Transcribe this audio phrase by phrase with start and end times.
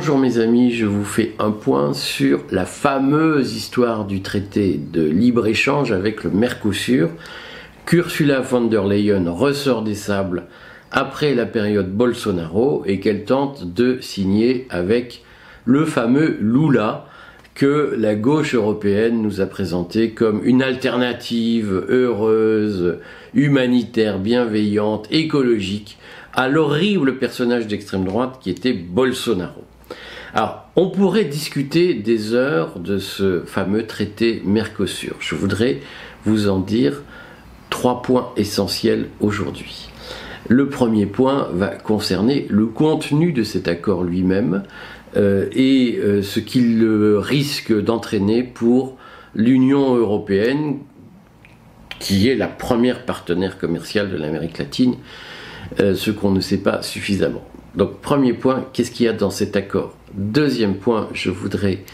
[0.00, 5.02] Bonjour mes amis, je vous fais un point sur la fameuse histoire du traité de
[5.02, 7.10] libre-échange avec le Mercosur.
[7.84, 10.44] Qu'Ursula von der Leyen ressort des sables
[10.92, 15.24] après la période Bolsonaro et qu'elle tente de signer avec
[15.64, 17.06] le fameux Lula
[17.56, 22.98] que la gauche européenne nous a présenté comme une alternative heureuse,
[23.34, 25.98] humanitaire, bienveillante, écologique
[26.34, 29.64] à l'horrible personnage d'extrême droite qui était Bolsonaro.
[30.34, 35.16] Alors, on pourrait discuter des heures de ce fameux traité Mercosur.
[35.20, 35.80] Je voudrais
[36.24, 37.02] vous en dire
[37.70, 39.88] trois points essentiels aujourd'hui.
[40.48, 44.62] Le premier point va concerner le contenu de cet accord lui-même
[45.16, 46.86] euh, et euh, ce qu'il
[47.18, 48.96] risque d'entraîner pour
[49.34, 50.78] l'Union européenne,
[51.98, 54.96] qui est la première partenaire commerciale de l'Amérique latine,
[55.80, 57.44] euh, ce qu'on ne sait pas suffisamment.
[57.74, 59.94] Donc premier point, qu'est-ce qu'il y a dans cet accord?
[60.14, 61.84] Deuxième point, je voudrais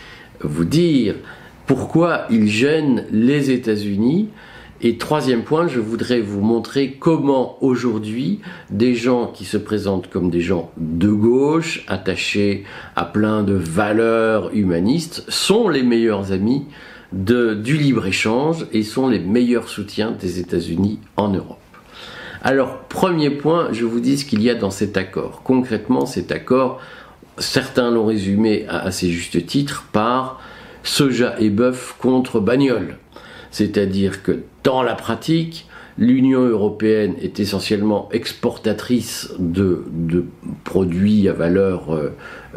[0.41, 1.15] vous dire
[1.67, 4.29] pourquoi il gêne les États-Unis
[4.87, 10.31] et troisième point, je voudrais vous montrer comment aujourd'hui des gens qui se présentent comme
[10.31, 16.67] des gens de gauche, attachés à plein de valeurs humanistes, sont les meilleurs amis
[17.13, 21.64] du libre-échange et sont les meilleurs soutiens des États-Unis en Europe.
[22.47, 25.41] Alors, premier point, je vous dis ce qu'il y a dans cet accord.
[25.45, 26.79] Concrètement, cet accord,
[27.39, 30.43] certains l'ont résumé à assez juste titre par
[30.83, 32.99] soja et bœuf contre bagnole.
[33.51, 39.83] C'est-à-dire que dans la pratique, l'Union européenne est essentiellement exportatrice de,
[40.65, 42.11] produits à valeur euh,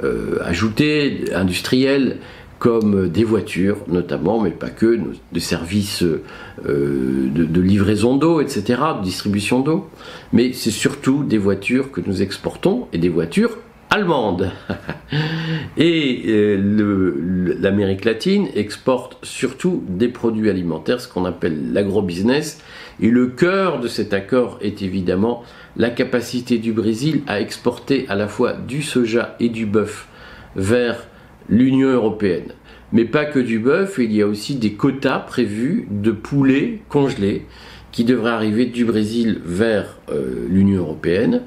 [0.04, 2.18] euh, ajoutée, industrielle,
[2.60, 5.00] comme des voitures notamment, mais pas que,
[5.32, 9.88] des services euh, de, livraison d'eau, etc., de distribution d'eau.
[10.34, 13.58] Mais c'est surtout des voitures que nous exportons et des voitures
[13.90, 14.52] allemandes.
[15.78, 22.60] et euh, l'Amérique latine exporte surtout des produits alimentaires, ce qu'on appelle l'agrobusiness.
[23.00, 25.44] Et le cœur de cet accord est évidemment
[25.76, 30.08] la capacité du Brésil à exporter à la fois du soja et du bœuf
[30.56, 31.06] vers
[31.50, 32.52] l'Union européenne.
[32.94, 37.46] Mais pas que du bœuf, il y a aussi des quotas prévus de poulets congelés
[37.92, 41.44] qui devraient arriver du Brésil vers euh, l'Union européenne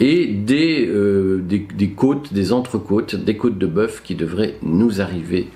[0.00, 5.00] et des, euh, des, des, côtes, des entrecôtes, des côtes de bœuf qui devraient nous
[5.00, 5.48] arriver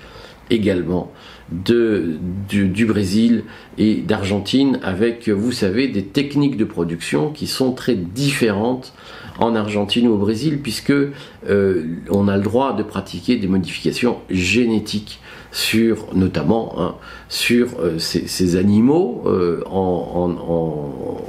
[0.49, 1.11] également
[1.51, 2.17] de,
[2.47, 3.43] du, Brésil
[3.77, 8.93] et d'Argentine avec, vous savez, des techniques de production qui sont très différentes
[9.39, 14.17] en Argentine ou au Brésil, puisque euh, on a le droit de pratiquer des modifications
[14.29, 15.19] génétiques
[15.51, 16.95] sur, notamment, hein,
[17.27, 20.35] sur euh, ces, animaux euh, en,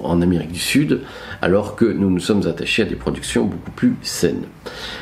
[0.02, 1.00] en, Amérique du Sud,
[1.40, 4.42] alors que nous nous sommes attachés à des productions beaucoup plus saines.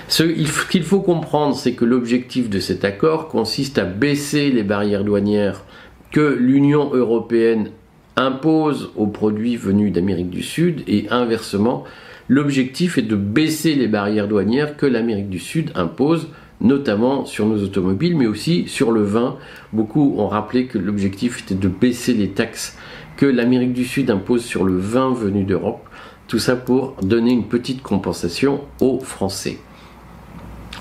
[0.07, 5.03] Ce qu'il faut comprendre, c'est que l'objectif de cet accord consiste à baisser les barrières
[5.03, 5.65] douanières
[6.13, 7.71] que l'Union européenne
[8.17, 11.85] impose aux produits venus d'Amérique du Sud et inversement
[12.29, 16.29] L'objectif est de baisser les barrières douanières que l'Amérique du Sud impose,
[16.61, 19.37] notamment sur nos automobiles, mais aussi sur le vin.
[19.73, 22.77] Beaucoup ont rappelé que l'objectif était de baisser les taxes
[23.17, 25.81] que l'Amérique du Sud impose sur le vin venu d'Europe.
[26.29, 29.59] Tout ça pour donner une petite compensation aux Français.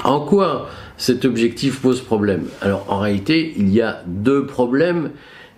[0.03, 2.44] En quoi cet objectif pose problème?
[2.61, 5.11] Alors en réalité, il y a deux problèmes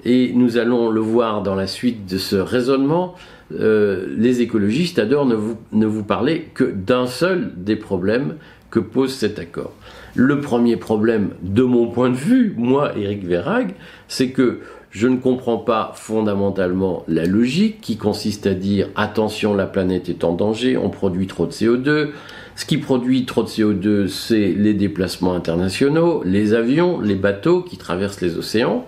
[0.06, 3.16] et nous allons le voir dans la suite de ce raisonnement.
[3.60, 8.36] Euh, les écologistes adorent ne vous, ne vous parler que d'un seul des problèmes
[8.72, 9.74] que pose cet accord.
[10.16, 13.74] Le premier problème, de mon point de vue, moi, Eric Verrag,
[14.08, 14.60] c'est que
[14.92, 20.24] je ne comprends pas fondamentalement la logique qui consiste à dire attention, la planète est
[20.24, 22.10] en danger, on produit trop de CO2.
[22.56, 27.78] Ce qui produit trop de CO2, c'est les déplacements internationaux, les avions, les bateaux qui
[27.78, 28.86] traversent les océans.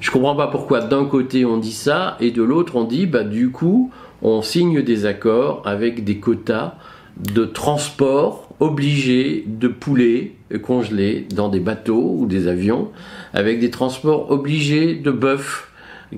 [0.00, 3.24] Je comprends pas pourquoi d'un côté on dit ça et de l'autre on dit bah
[3.24, 3.90] du coup
[4.22, 6.74] on signe des accords avec des quotas
[7.18, 12.90] de transport obligés de poulets congelés dans des bateaux ou des avions,
[13.32, 15.66] avec des transports obligés de bœufs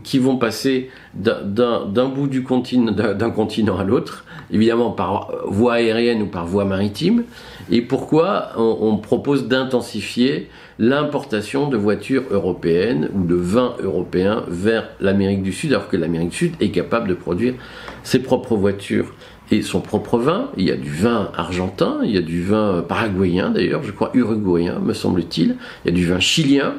[0.02, 6.22] qui vont passer d'un bout du continent, d'un continent à l'autre, évidemment par voie aérienne
[6.22, 7.24] ou par voie maritime,
[7.70, 10.48] et pourquoi on, propose d'intensifier
[10.78, 16.30] l'importation de voitures européennes ou de vins européens vers l'Amérique du Sud, alors que l'Amérique
[16.30, 17.54] du Sud est capable de produire
[18.02, 19.14] ses propres voitures
[19.52, 20.48] et son propre vin.
[20.56, 24.10] Il y a du vin argentin, il y a du vin paraguayen d'ailleurs, je crois
[24.14, 26.74] uruguayen, me semble-t-il, il y a du vin chilien.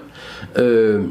[0.57, 1.03] Euh,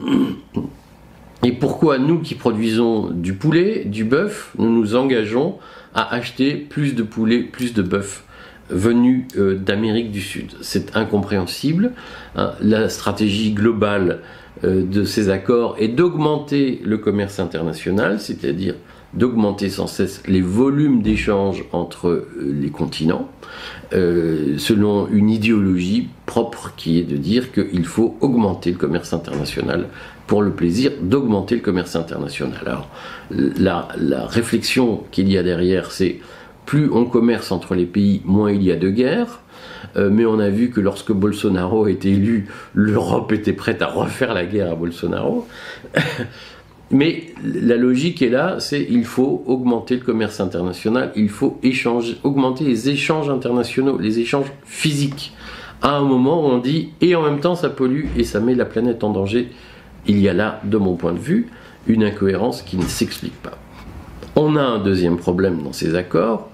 [1.45, 5.59] et pourquoi nous qui produisons du poulet, du bœuf, nous nous engageons
[5.95, 8.25] à acheter plus de poulet, plus de bœuf
[8.71, 10.53] venus d'Amérique du Sud.
[10.63, 11.93] C'est incompréhensible.
[12.37, 12.53] Hein.
[12.61, 14.21] La stratégie globale
[14.63, 18.77] de ces accords est d'augmenter le commerce international, c'est-à-dire
[19.15, 23.29] d'augmenter sans cesse les volumes d'échanges entre euh, les continents,
[23.93, 29.89] euh, selon une idéologie propre qui est de dire qu'il faut augmenter le commerce international
[30.27, 32.59] pour le plaisir d'augmenter le commerce international.
[32.65, 32.89] Alors,
[33.31, 33.87] la,
[34.27, 36.21] réflexion qu'il y a derrière, c'est
[36.65, 39.41] plus on commerce entre les pays, moins il y a de guerres.
[39.97, 44.33] Euh, mais on a vu que lorsque Bolsonaro était élu, l'Europe était prête à refaire
[44.33, 45.47] la guerre à Bolsonaro.
[46.93, 52.19] Mais la logique est là, c'est il faut augmenter le commerce international, il faut échanger,
[52.23, 55.33] augmenter les échanges internationaux, les échanges physiques.
[55.81, 58.55] À un moment où on dit et en même temps ça pollue et ça met
[58.55, 59.49] la planète en danger.
[60.07, 61.49] Il y a là, de mon point de vue,
[61.87, 63.57] une incohérence qui ne s'explique pas.
[64.37, 66.51] On a un deuxième problème dans ces accords,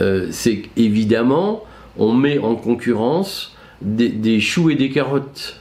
[0.00, 1.62] euh, c'est qu'évidemment
[1.96, 5.60] on met en concurrence des choux et des carottes.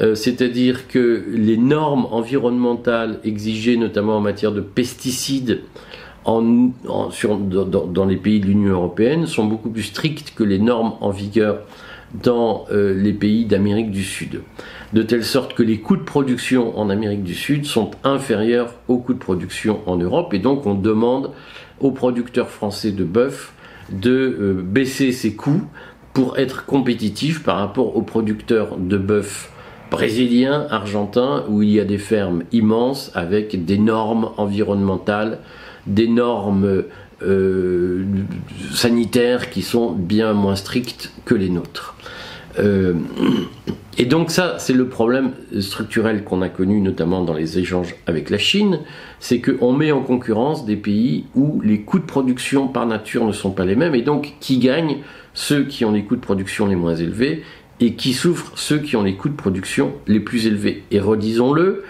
[0.00, 5.60] Euh, c'est-à-dire que les normes environnementales exigées notamment en matière de pesticides
[6.24, 11.60] dans, les pays de l'Union européenne sont beaucoup plus strictes que les normes en vigueur
[12.22, 14.42] dans euh, les pays d'Amérique du Sud.
[14.92, 18.98] De telle sorte que les coûts de production en Amérique du Sud sont inférieurs aux
[18.98, 21.30] coûts de production en Europe et donc on demande
[21.80, 23.52] aux producteurs français de bœuf
[23.90, 25.62] de euh, baisser ses coûts
[26.12, 29.50] pour être compétitifs par rapport aux producteurs de bœuf
[29.94, 35.38] brésilien, argentin, où il y a des fermes immenses avec des normes environnementales,
[35.86, 36.84] des normes
[37.22, 38.04] euh,
[38.72, 41.94] sanitaires qui sont bien moins strictes que les nôtres.
[42.58, 42.94] Euh,
[43.98, 48.30] et donc ça, c'est le problème structurel qu'on a connu notamment dans les échanges avec
[48.30, 48.80] la Chine,
[49.20, 53.32] c'est qu'on met en concurrence des pays où les coûts de production par nature ne
[53.32, 54.98] sont pas les mêmes, et donc qui gagnent
[55.32, 57.42] ceux qui ont les coûts de production les moins élevés,
[57.80, 60.84] et qui souffrent ceux qui ont les coûts de production les plus élevés.
[60.90, 61.84] Et redisons-le,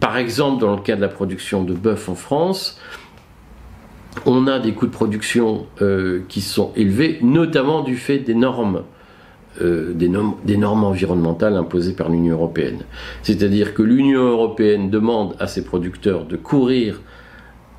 [0.00, 2.78] par exemple dans le cas de la production de bœuf en France,
[4.26, 8.82] on a des coûts de production euh, qui sont élevés, notamment du fait des normes,
[9.60, 12.84] euh, des, normes des normes environnementales imposées par l'Union européenne.
[13.22, 17.00] C'est-à-dire que l'Union européenne demande à ses producteurs de courir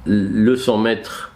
[0.06, 1.33] le 100 mètres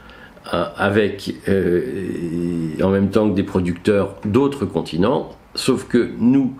[0.49, 6.53] avec, en même temps que des producteurs d'autres continents, Sauf que nous,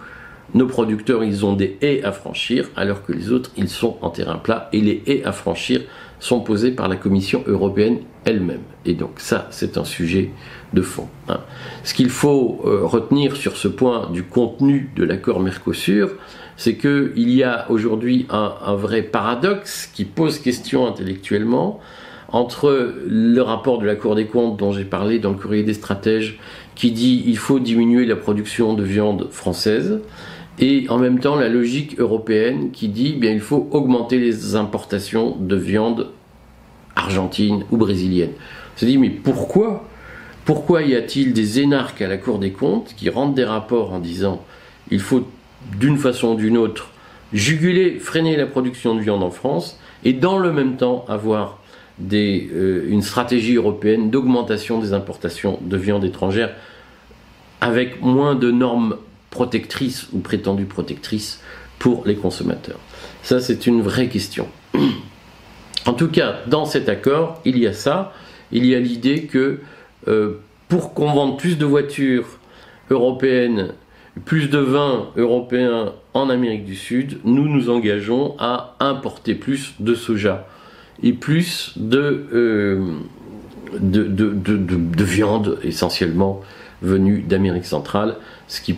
[0.56, 4.10] nos producteurs, ils ont des haies à franchir, alors que les autres, ils sont en
[4.10, 4.70] terrain plat.
[4.74, 5.82] Et les haies à franchir
[6.20, 8.64] sont posées par la Commission européenne elle-même.
[8.86, 10.32] Et donc ça, c'est un sujet
[10.74, 11.08] de fond.
[11.30, 11.42] Hein.
[11.84, 16.10] Ce qu'il faut euh, retenir sur ce point du contenu de l'accord Mercosur,
[16.58, 21.80] c'est qu'il y a aujourd'hui un, vrai paradoxe qui pose question intellectuellement
[22.30, 25.74] entre le rapport de la Cour des comptes dont j'ai parlé dans le courrier des
[25.74, 26.40] stratèges
[26.76, 30.00] qui dit il faut diminuer la production de viande française
[30.60, 35.38] et en même temps la logique européenne qui dit bien il faut augmenter les importations
[35.40, 36.10] de viande
[36.96, 38.32] argentine ou brésilienne.
[38.76, 39.86] On se dit mais pourquoi?
[40.44, 44.00] Pourquoi y a-t-il des énarques à la Cour des comptes qui rendent des rapports en
[44.00, 44.44] disant
[44.92, 45.28] il faut
[45.78, 46.90] d'une façon ou d'une autre
[47.34, 51.60] juguler, freiner la production de viande en France et dans le même temps avoir
[52.00, 56.54] euh, une stratégie européenne d'augmentation des importations de viande étrangère
[57.60, 58.98] avec moins de normes
[59.32, 61.42] protectrices ou prétendues protectrices
[61.80, 62.80] pour les consommateurs.
[63.24, 64.48] Ça, c'est une vraie question.
[65.86, 68.14] En tout cas, dans cet accord, il y a ça.
[68.52, 69.62] Il y a l'idée que
[70.08, 72.40] euh, pour qu'on vende plus de voitures
[72.90, 73.70] européennes,
[74.26, 79.96] plus de vins européens en Amérique du Sud, nous nous engageons à importer plus de
[79.96, 80.48] soja
[81.04, 83.00] et plus euh,
[83.80, 86.42] de, de, de, de, viande essentiellement
[86.82, 88.16] venue d'Amérique centrale,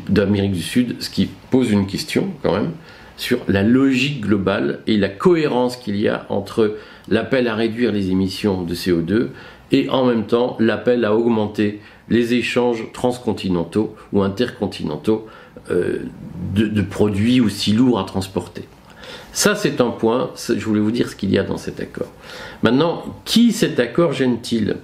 [0.10, 2.72] d'Amérique du Sud, ce qui pose une question quand même
[3.18, 6.78] sur la logique globale et la cohérence qu'il y a entre
[7.10, 9.28] l'appel à réduire les émissions de CO2
[9.72, 15.28] et en même temps l'appel à augmenter les échanges transcontinentaux ou intercontinentaux
[15.70, 16.00] euh,
[16.56, 18.64] de produits aussi lourds à transporter.
[19.32, 20.32] Ça, c'est un point.
[20.36, 22.12] Je voulais vous dire ce qu'il y a dans cet accord.
[22.64, 24.78] Maintenant, qui cet accord gêne-t-il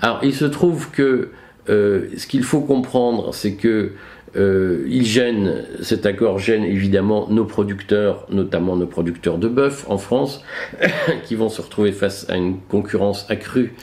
[0.00, 1.30] Alors, il se trouve que
[1.68, 3.92] euh, ce qu'il faut comprendre, c'est que
[4.36, 10.42] euh, gêne, cet accord gêne évidemment nos producteurs, notamment nos producteurs de bœuf en France,
[11.24, 13.74] qui vont se retrouver face à une concurrence accrue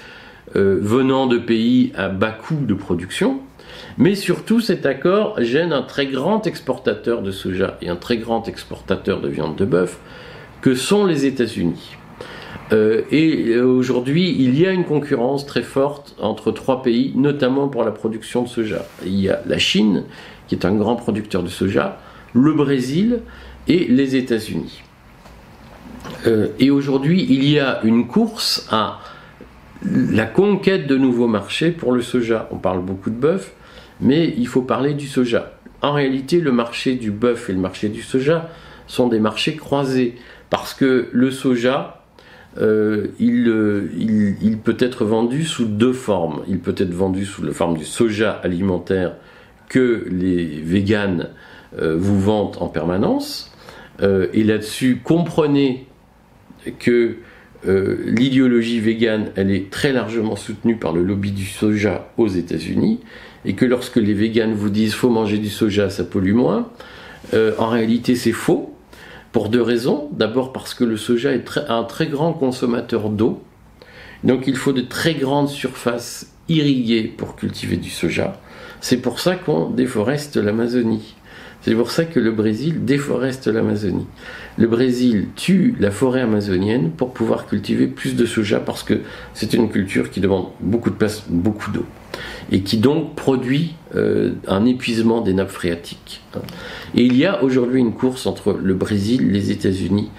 [0.55, 3.41] euh, venant de pays à bas coût de production.
[3.97, 8.47] Mais surtout, cet accord gêne un très grand exportateur de soja et un très grand
[8.47, 9.97] exportateur de viande de bœuf,
[10.61, 11.97] que sont les États-Unis.
[12.73, 17.83] Euh, et aujourd'hui, il y a une concurrence très forte entre trois pays, notamment pour
[17.83, 18.85] la production de soja.
[19.05, 20.03] Il y a la Chine,
[20.47, 21.99] qui est un grand producteur de soja,
[22.33, 23.21] le Brésil
[23.67, 24.81] et les États-Unis.
[26.25, 28.99] Euh, et aujourd'hui, il y a une course à
[29.83, 32.47] la conquête de nouveaux marchés pour le soja.
[32.51, 33.53] On parle beaucoup de bœuf,
[34.01, 35.53] mais il faut parler du soja.
[35.81, 38.49] En réalité, le marché du bœuf et le marché du soja
[38.87, 40.15] sont des marchés croisés,
[40.49, 42.03] parce que le soja,
[42.59, 46.41] euh, il, il, peut être vendu sous deux formes.
[46.47, 49.15] Il peut être vendu sous la forme du soja alimentaire
[49.69, 51.29] que les véganes
[51.79, 53.53] euh, vous vendent en permanence.
[54.01, 55.85] Euh, et là-dessus, comprenez
[56.79, 57.17] que
[58.05, 63.01] l'idéologie végane, elle est très largement soutenue par le lobby du soja aux États-Unis,
[63.47, 66.69] et que lorsque les véganes vous disent faut manger du soja, ça pollue moins,
[67.33, 68.75] en réalité c'est faux,
[69.31, 70.09] pour deux raisons.
[70.11, 73.41] D'abord parce que le soja est un très grand consommateur d'eau.
[74.23, 78.39] Donc il faut de très grandes surfaces irriguées pour cultiver du soja.
[78.81, 81.15] C'est pour ça qu'on déforeste l'Amazonie.
[81.61, 84.07] C'est pour ça que le Brésil déforeste l'Amazonie.
[84.57, 89.01] Le Brésil tue la forêt amazonienne pour pouvoir cultiver plus de soja parce que
[89.33, 91.85] c'est une culture qui demande beaucoup de place, beaucoup d'eau
[92.51, 96.21] et qui donc produit euh, un épuisement des nappes phréatiques.
[96.95, 100.09] Et il y a aujourd'hui une course entre le Brésil, les États-Unis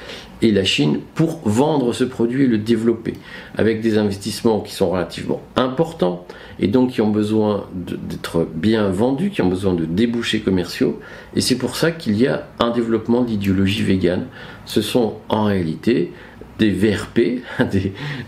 [0.43, 3.15] et la Chine pour vendre ce produit et le développer,
[3.57, 6.27] avec des investissements qui sont relativement importants
[6.61, 11.01] et donc qui ont besoin d'être bien vendus, qui ont besoin de débouchés commerciaux.
[11.35, 14.27] Et c'est pour ça qu'il y a un développement d'idéologie végane.
[14.65, 16.13] Ce sont en réalité
[16.59, 17.43] des VRP,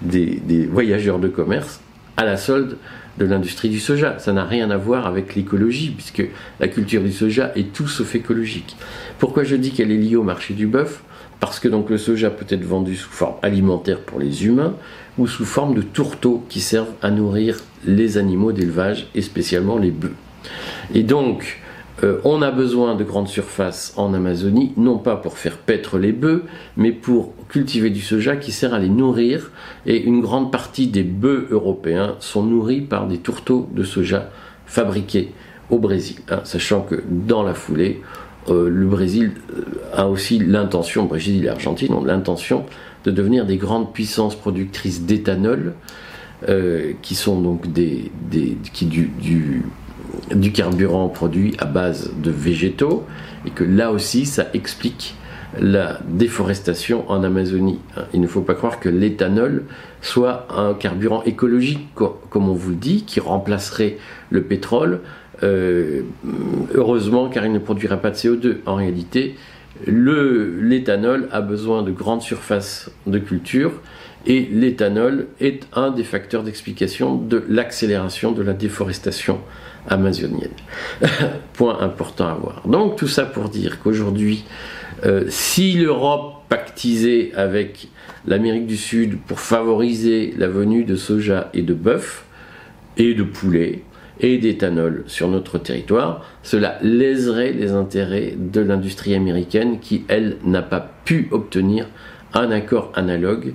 [0.03, 1.81] des, des voyageurs de commerce,
[2.17, 2.77] à la solde
[3.19, 4.19] de l'industrie du soja.
[4.19, 6.23] Ça n'a rien à voir avec l'écologie, puisque
[6.59, 8.77] la culture du soja est tout sauf écologique.
[9.19, 11.03] Pourquoi je dis qu'elle est liée au marché du bœuf?
[11.41, 14.75] Parce que donc le soja peut être vendu sous forme alimentaire pour les humains
[15.17, 19.91] ou sous forme de tourteaux qui servent à nourrir les animaux d'élevage et spécialement les
[19.91, 20.15] bœufs.
[20.95, 21.61] Et donc,
[22.03, 26.13] euh, on a besoin de grandes surfaces en Amazonie, non pas pour faire paître les
[26.13, 26.45] bœufs,
[26.77, 29.51] mais pour cultiver du soja qui sert à les nourrir.
[29.87, 34.31] Et une grande partie des bœufs européens sont nourris par des tourteaux de soja
[34.67, 35.33] fabriqués
[35.69, 36.17] au Brésil.
[36.31, 38.01] Hein, sachant que dans la foulée,
[38.49, 42.65] euh, le Brésil euh, a aussi l'intention, Brésil et l'Argentine ont l'intention
[43.05, 45.75] de devenir des grandes puissances productrices d'éthanol,
[47.03, 48.11] qui sont donc des,
[48.73, 49.63] qui du
[50.53, 53.07] carburant produit à base de végétaux
[53.47, 55.15] et que là aussi ça explique
[55.59, 57.81] la déforestation en Amazonie.
[58.15, 59.65] Il ne faut pas croire que l'éthanol
[60.01, 63.99] soit un carburant écologique, comme on vous le dit, qui remplacerait
[64.31, 65.01] le pétrole.
[65.43, 66.03] Euh,
[66.75, 68.57] heureusement, car il ne produira pas de CO2.
[68.67, 69.35] En réalité,
[69.87, 73.73] l'éthanol a besoin de grandes surfaces de culture
[74.27, 79.41] et l'éthanol est un des facteurs d'explication de l'accélération de la déforestation
[79.89, 80.51] amazonienne.
[81.55, 82.63] Point important à voir.
[82.67, 84.45] Donc tout ça pour dire qu'aujourd'hui,
[85.07, 87.89] euh, si l'Europe pactisait avec
[88.27, 92.25] l'Amérique du Sud pour favoriser la venue de soja et de bœuf
[92.99, 93.83] et de poulet
[94.21, 100.61] et d'éthanol sur notre territoire, cela léserait les intérêts de l'industrie américaine qui, elle, n'a
[100.61, 101.87] pas pu obtenir
[102.35, 103.55] un accord analogue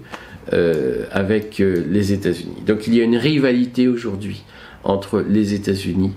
[0.54, 2.62] euh, avec euh, les États-Unis.
[2.66, 4.44] Donc il y a une rivalité aujourd'hui
[4.84, 6.14] entre les États-Unis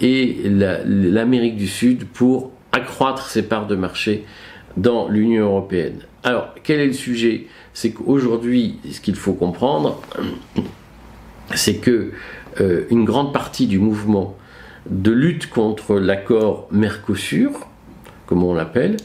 [0.00, 4.24] et l'Amérique du Sud pour accroître ses parts de marché
[4.76, 5.98] dans l'Union européenne.
[6.24, 7.46] Alors, quel est le sujet?
[7.74, 10.00] C'est qu'aujourd'hui, ce qu'il faut comprendre,
[11.54, 12.12] c'est que
[12.60, 14.36] euh, une grande partie du mouvement
[14.88, 17.68] de lutte contre l'accord Mercosur,
[18.26, 18.96] comme on l'appelle,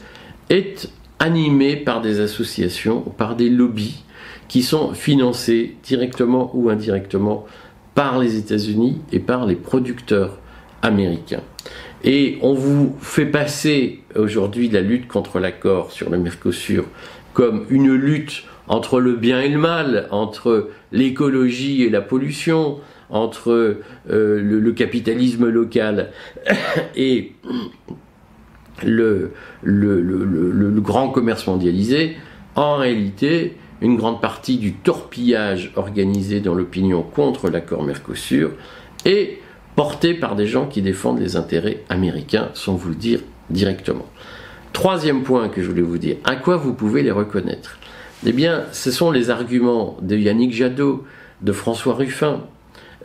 [0.50, 4.04] est animé par des associations, par des lobbies
[4.48, 7.44] qui sont financés directement ou indirectement
[7.94, 10.38] par les États-Unis et par les producteurs
[10.82, 11.42] américains.
[12.04, 16.84] Et on vous fait passer aujourd'hui la lutte contre l'accord sur le Mercosur
[17.32, 22.78] comme une lutte entre le bien et le mal, entre l'écologie et la pollution,
[23.10, 23.50] entre
[24.10, 26.10] euh, le, capitalisme local
[26.96, 27.32] et
[28.84, 32.16] le, le, grand commerce mondialisé.
[32.54, 38.50] En réalité, une grande partie du torpillage organisé dans l'opinion contre l'accord Mercosur
[39.04, 39.38] est
[39.76, 43.20] porté par des gens qui défendent les intérêts américains, sans vous le dire
[43.50, 44.06] directement.
[44.72, 47.78] Troisième point que je voulais vous dire, à quoi vous pouvez les reconnaître?
[48.26, 51.04] Eh bien, ce sont les arguments de Yannick Jadot,
[51.42, 52.42] de François Ruffin,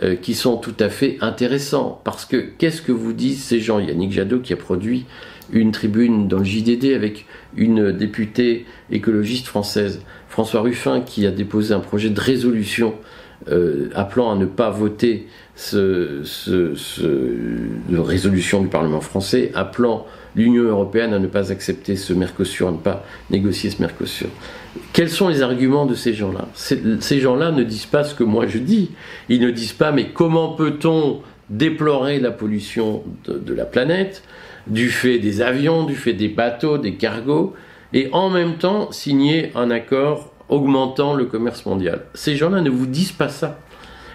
[0.02, 2.02] euh, qui sont tout à fait intéressants.
[2.04, 3.80] Parce que qu'est-ce que vous disent ces gens?
[3.80, 5.06] Yannick Jadot qui a produit
[5.52, 10.02] une tribune dans le JDD avec une députée écologiste française,
[10.34, 12.96] François Ruffin, qui a déposé un projet de résolution
[13.52, 16.74] euh, appelant à ne pas voter ce, ce,
[17.92, 22.78] résolution du Parlement français, appelant l'Union européenne à ne pas accepter ce Mercosur, à ne
[22.78, 24.30] pas négocier ce Mercosur.
[24.92, 26.48] Quels sont les arguments de ces gens-là?
[26.56, 28.90] Ces gens-là ne disent pas ce que moi je dis.
[29.30, 31.22] Ils ne disent pas mais comment peut-on
[31.52, 34.24] déplorer la pollution de, la planète
[34.66, 37.54] du fait des avions, du fait des bateaux, des cargos,
[37.94, 42.06] et en même temps signer un accord augmentant le commerce mondial.
[42.14, 43.60] Ces gens-là ne vous disent pas ça.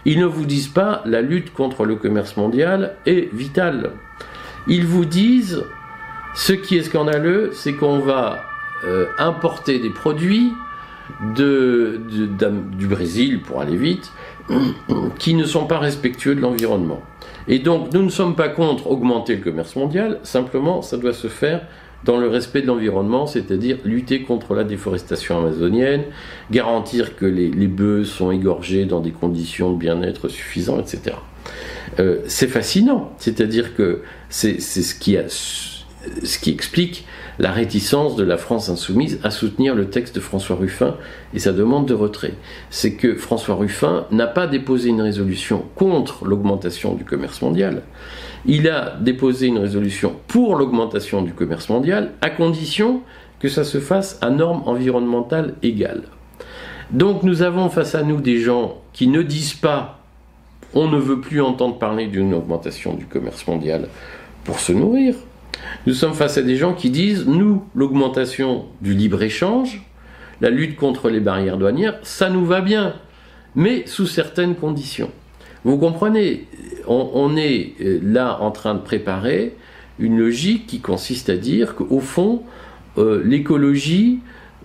[0.05, 3.93] Ils ne vous disent pas la lutte contre le commerce mondial est vitale.
[4.67, 5.65] Ils vous disent
[6.35, 8.45] ce qui est scandaleux, c'est qu'on va
[8.85, 10.53] euh, importer des produits
[11.35, 14.13] du Brésil, pour aller vite,
[15.19, 17.03] qui ne sont pas respectueux de l'environnement.
[17.49, 21.29] Et donc, nous ne sommes pas contre augmenter le commerce mondial, simplement, ça doit se
[21.29, 21.63] faire
[22.05, 26.05] dans le respect de l'environnement, c'est-à-dire lutter contre la déforestation amazonienne,
[26.51, 31.17] garantir que les, bœufs sont égorgés dans des conditions de bien-être suffisantes, etc.
[31.99, 37.05] Euh, c'est fascinant, c'est-à-dire que c'est ce qui a ce qui explique
[37.39, 40.97] la réticence de la France insoumise à soutenir le texte de François Ruffin
[41.35, 42.35] et sa demande de retrait.
[42.71, 47.83] C'est que François Ruffin n'a pas déposé une résolution contre l'augmentation du commerce mondial.
[48.47, 53.03] Il a déposé une résolution pour l'augmentation du commerce mondial à condition
[53.41, 56.05] que ça se fasse à normes environnementales égales.
[56.91, 59.99] Donc nous avons face à nous des gens qui ne disent pas
[60.75, 63.89] on ne veut plus entendre parler d'une augmentation du commerce mondial
[64.45, 65.15] pour se nourrir,
[65.87, 69.83] nous sommes face à des gens qui disent, nous, l'augmentation du libre-échange,
[70.41, 72.95] la lutte contre les barrières douanières, ça nous va bien,
[73.55, 75.11] mais sous certaines conditions.
[75.69, 76.47] Vous comprenez,
[76.87, 79.55] on, est euh, là en train de préparer
[79.99, 82.43] une logique qui consiste à dire qu'au fond,
[82.97, 84.21] euh, l'écologie,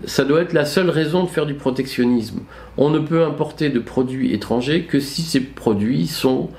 [0.06, 2.40] ça doit être la seule raison de faire du protectionnisme.
[2.78, 6.50] On ne peut importer de produits étrangers que si ces produits sont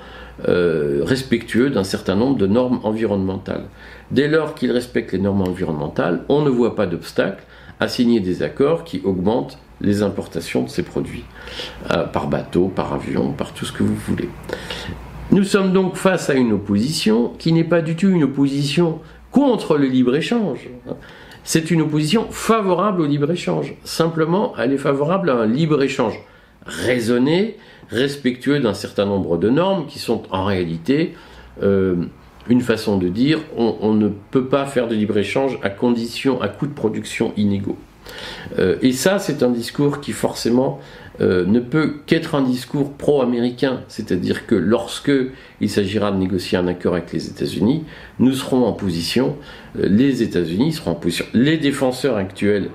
[0.47, 3.65] euh, respectueux d'un certain nombre de normes environnementales.
[4.11, 7.43] Dès lors qu'ils respectent les normes environnementales, on ne voit pas d'obstacle
[7.79, 11.25] à signer des accords qui augmentent les importations de ces produits,
[11.91, 14.29] euh, par bateau, par avion, par tout ce que vous voulez.
[15.31, 18.99] Nous sommes donc face à une opposition qui n'est pas du tout une opposition
[19.31, 20.69] contre le libre-échange.
[21.43, 23.75] C'est une opposition favorable au libre-échange.
[23.83, 26.19] Simplement, elle est favorable à un libre-échange
[26.65, 27.57] raisonné,
[27.89, 31.13] respectueux d'un certain nombre de normes qui sont en réalité
[31.61, 31.95] euh,
[32.49, 36.67] une façon de dire on, ne peut pas faire de libre-échange à condition, à coût
[36.67, 37.77] de production inégaux.
[38.59, 40.79] Euh, et ça, c'est un discours qui forcément
[41.21, 45.11] euh, ne peut qu'être un discours pro-américain, c'est-à-dire que lorsque
[45.61, 47.85] il s'agira de négocier un accord avec les États-Unis,
[48.19, 49.37] nous serons en position,
[49.75, 52.69] les États-Unis seront en position, les défenseurs actuels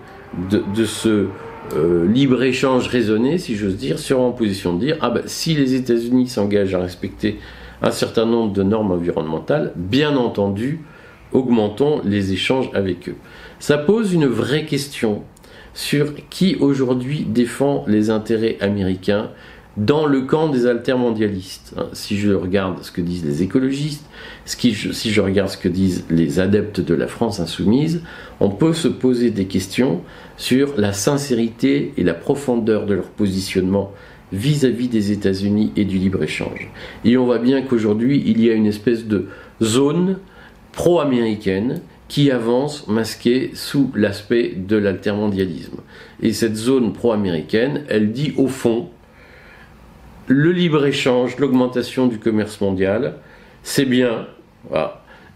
[0.51, 1.27] de, ce
[1.75, 5.75] euh, libre-échange raisonné, si j'ose dire, seront en position de dire ah ben, si les
[5.75, 7.38] États-Unis s'engagent à respecter
[7.83, 10.81] un certain nombre de normes environnementales, bien entendu,
[11.33, 13.16] augmentons les échanges avec eux.
[13.61, 15.23] Ça pose une vraie question
[15.75, 19.29] sur qui aujourd'hui défend les intérêts américains
[19.77, 21.75] dans le camp des altermondialistes.
[21.77, 24.07] Hein, si je regarde ce que disent les écologistes,
[24.46, 28.03] si je regarde ce que disent les adeptes de la France insoumise,
[28.40, 30.01] on peut se poser des questions
[30.38, 33.92] sur la sincérité et la profondeur de leur positionnement
[34.33, 36.70] vis-à-vis des États-Unis et du libre-échange.
[37.05, 39.29] Et on voit bien qu'aujourd'hui, il y a une espèce de
[39.62, 40.16] zone
[40.73, 45.77] pro-américaine qui avance masquée sous l'aspect de l'altermondialisme.
[46.20, 48.88] Et cette zone pro-américaine, elle dit au fond,
[50.27, 53.14] le libre-échange, l'augmentation du commerce mondial,
[53.62, 54.27] c'est bien,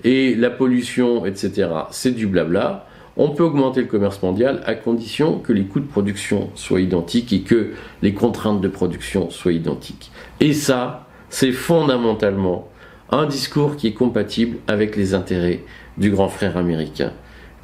[0.02, 2.88] et la pollution, etc., c'est du blabla.
[3.16, 7.32] On peut augmenter le commerce mondial à condition que les coûts de production soient identiques
[7.32, 7.70] et que
[8.02, 10.10] les contraintes de production soient identiques.
[10.40, 12.68] Et ça, c'est fondamentalement
[13.10, 15.60] un discours qui est compatible avec les intérêts
[15.98, 17.12] du grand frère américain.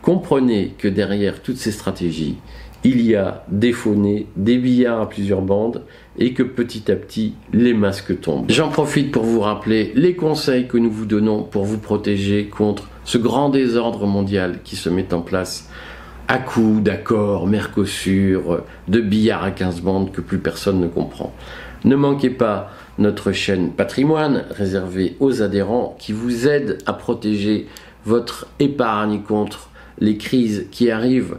[0.03, 2.39] Comprenez que derrière toutes ces stratégies,
[2.85, 5.83] il y a des faux-nez, des billards à plusieurs bandes
[6.19, 8.51] et que petit à petit les masques tombent.
[8.51, 12.89] J'en profite pour vous rappeler les conseils que nous vous donnons pour vous protéger contre
[13.05, 15.69] ce grand désordre mondial qui se met en place
[16.29, 21.35] à coups d'accords, Mercosur, de billards à 15 bandes que plus personne ne comprend.
[21.85, 27.67] Ne manquez pas notre chaîne Patrimoine réservée aux adhérents qui vous aide à protéger
[28.05, 31.39] votre épargne contre les crises qui arrivent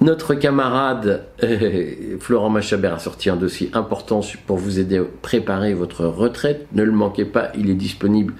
[0.00, 5.72] notre camarade euh, Florent Machabert a sorti un dossier important pour vous aider à préparer
[5.72, 6.66] votre retraite.
[6.72, 8.34] Ne le manquez pas, il est disponible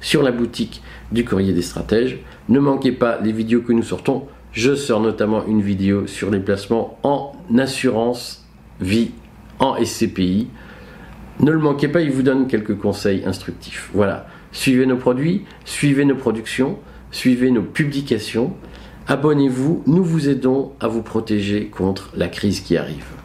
[0.00, 2.18] sur la boutique du Courrier des Stratèges.
[2.48, 4.28] Ne manquez pas les vidéos que nous sortons.
[4.52, 8.46] Je sors notamment une vidéo sur les placements en assurance
[8.80, 9.10] vie
[9.58, 10.48] en SCPI.
[11.40, 13.90] Ne le manquez pas, il vous donne quelques conseils instructifs.
[13.92, 16.78] Voilà, suivez nos produits, suivez nos productions,
[17.10, 18.54] suivez nos publications.
[19.06, 23.19] Abonnez-vous, nous vous aidons à vous protéger contre la crise qui arrive.